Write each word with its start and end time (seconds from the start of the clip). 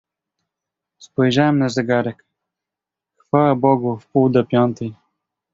"Spojrzałem 0.97 1.59
na 1.59 1.69
zegarek: 1.69 2.25
chwała 3.17 3.55
Bogu 3.55 3.97
wpół 3.97 4.29
do 4.29 4.45
piątej." 4.45 4.93